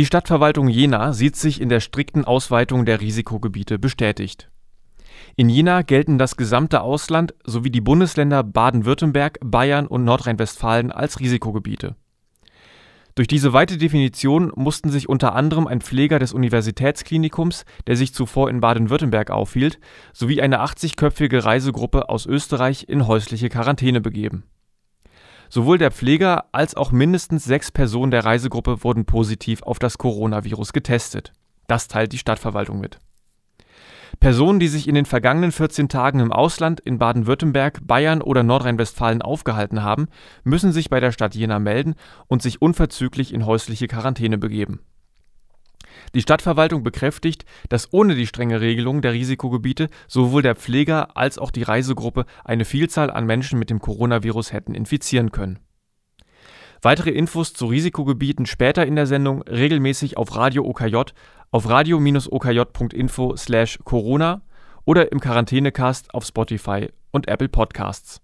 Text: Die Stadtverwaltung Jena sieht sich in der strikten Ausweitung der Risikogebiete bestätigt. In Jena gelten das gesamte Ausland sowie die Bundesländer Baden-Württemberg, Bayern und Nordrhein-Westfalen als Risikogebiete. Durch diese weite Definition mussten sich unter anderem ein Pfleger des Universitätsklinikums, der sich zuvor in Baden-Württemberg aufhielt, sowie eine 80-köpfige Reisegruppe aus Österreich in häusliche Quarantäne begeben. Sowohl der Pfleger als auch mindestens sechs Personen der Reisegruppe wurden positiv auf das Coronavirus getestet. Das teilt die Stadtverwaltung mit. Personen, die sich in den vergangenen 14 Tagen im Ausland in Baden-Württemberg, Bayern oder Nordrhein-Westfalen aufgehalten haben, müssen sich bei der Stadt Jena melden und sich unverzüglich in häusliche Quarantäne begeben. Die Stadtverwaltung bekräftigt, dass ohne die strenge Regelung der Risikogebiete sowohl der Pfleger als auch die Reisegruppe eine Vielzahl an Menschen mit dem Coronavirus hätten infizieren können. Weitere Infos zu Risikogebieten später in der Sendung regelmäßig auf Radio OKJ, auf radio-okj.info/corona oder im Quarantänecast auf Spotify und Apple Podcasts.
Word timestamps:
Die 0.00 0.06
Stadtverwaltung 0.06 0.68
Jena 0.68 1.12
sieht 1.12 1.36
sich 1.36 1.60
in 1.60 1.68
der 1.68 1.80
strikten 1.80 2.24
Ausweitung 2.24 2.86
der 2.86 3.02
Risikogebiete 3.02 3.78
bestätigt. 3.78 4.50
In 5.36 5.50
Jena 5.50 5.82
gelten 5.82 6.16
das 6.16 6.38
gesamte 6.38 6.80
Ausland 6.80 7.34
sowie 7.44 7.68
die 7.68 7.82
Bundesländer 7.82 8.42
Baden-Württemberg, 8.42 9.36
Bayern 9.44 9.86
und 9.86 10.04
Nordrhein-Westfalen 10.04 10.90
als 10.90 11.20
Risikogebiete. 11.20 11.96
Durch 13.14 13.28
diese 13.28 13.52
weite 13.52 13.76
Definition 13.76 14.50
mussten 14.56 14.88
sich 14.88 15.06
unter 15.06 15.34
anderem 15.34 15.66
ein 15.66 15.82
Pfleger 15.82 16.18
des 16.18 16.32
Universitätsklinikums, 16.32 17.66
der 17.86 17.96
sich 17.96 18.14
zuvor 18.14 18.48
in 18.48 18.62
Baden-Württemberg 18.62 19.30
aufhielt, 19.30 19.78
sowie 20.14 20.40
eine 20.40 20.62
80-köpfige 20.62 21.44
Reisegruppe 21.44 22.08
aus 22.08 22.24
Österreich 22.24 22.86
in 22.88 23.06
häusliche 23.06 23.50
Quarantäne 23.50 24.00
begeben. 24.00 24.44
Sowohl 25.52 25.78
der 25.78 25.90
Pfleger 25.90 26.44
als 26.52 26.76
auch 26.76 26.92
mindestens 26.92 27.44
sechs 27.44 27.72
Personen 27.72 28.12
der 28.12 28.24
Reisegruppe 28.24 28.84
wurden 28.84 29.04
positiv 29.04 29.64
auf 29.64 29.80
das 29.80 29.98
Coronavirus 29.98 30.72
getestet. 30.72 31.32
Das 31.66 31.88
teilt 31.88 32.12
die 32.12 32.18
Stadtverwaltung 32.18 32.78
mit. 32.78 32.98
Personen, 34.20 34.60
die 34.60 34.68
sich 34.68 34.86
in 34.86 34.94
den 34.94 35.06
vergangenen 35.06 35.50
14 35.50 35.88
Tagen 35.88 36.20
im 36.20 36.32
Ausland 36.32 36.78
in 36.78 36.98
Baden-Württemberg, 36.98 37.80
Bayern 37.82 38.22
oder 38.22 38.44
Nordrhein-Westfalen 38.44 39.22
aufgehalten 39.22 39.82
haben, 39.82 40.06
müssen 40.44 40.72
sich 40.72 40.88
bei 40.88 41.00
der 41.00 41.10
Stadt 41.10 41.34
Jena 41.34 41.58
melden 41.58 41.96
und 42.28 42.42
sich 42.42 42.62
unverzüglich 42.62 43.34
in 43.34 43.44
häusliche 43.44 43.88
Quarantäne 43.88 44.38
begeben. 44.38 44.80
Die 46.14 46.22
Stadtverwaltung 46.22 46.82
bekräftigt, 46.82 47.44
dass 47.68 47.92
ohne 47.92 48.14
die 48.14 48.26
strenge 48.26 48.60
Regelung 48.60 49.00
der 49.00 49.12
Risikogebiete 49.12 49.88
sowohl 50.08 50.42
der 50.42 50.56
Pfleger 50.56 51.16
als 51.16 51.38
auch 51.38 51.50
die 51.50 51.62
Reisegruppe 51.62 52.26
eine 52.44 52.64
Vielzahl 52.64 53.10
an 53.10 53.26
Menschen 53.26 53.58
mit 53.58 53.70
dem 53.70 53.80
Coronavirus 53.80 54.52
hätten 54.52 54.74
infizieren 54.74 55.30
können. 55.30 55.60
Weitere 56.82 57.10
Infos 57.10 57.52
zu 57.52 57.66
Risikogebieten 57.66 58.46
später 58.46 58.86
in 58.86 58.96
der 58.96 59.06
Sendung 59.06 59.42
regelmäßig 59.42 60.16
auf 60.16 60.34
Radio 60.34 60.64
OKJ, 60.64 60.96
auf 61.50 61.68
radio-okj.info/corona 61.68 64.42
oder 64.86 65.12
im 65.12 65.20
Quarantänecast 65.20 66.14
auf 66.14 66.24
Spotify 66.24 66.88
und 67.10 67.28
Apple 67.28 67.50
Podcasts. 67.50 68.22